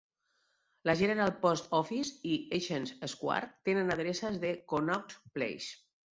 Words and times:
La 0.89 0.95
General 1.01 1.33
Post 1.43 1.67
Office 1.79 2.13
i 2.31 2.39
Exchange 2.59 3.11
Square 3.15 3.51
tenen 3.71 3.93
adreces 3.99 4.43
de 4.47 4.57
Connaught 4.75 5.17
Place. 5.39 5.81